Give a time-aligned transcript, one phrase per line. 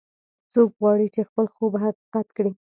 [0.51, 2.51] څوک غواړي چې خپل خوب حقیقت کړي